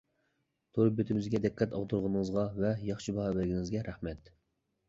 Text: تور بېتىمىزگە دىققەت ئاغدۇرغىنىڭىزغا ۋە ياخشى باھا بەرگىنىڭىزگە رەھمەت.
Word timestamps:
تور 0.77 0.89
بېتىمىزگە 0.99 1.41
دىققەت 1.43 1.77
ئاغدۇرغىنىڭىزغا 1.79 2.47
ۋە 2.63 2.73
ياخشى 2.89 3.17
باھا 3.19 3.37
بەرگىنىڭىزگە 3.37 3.85
رەھمەت. 3.91 4.35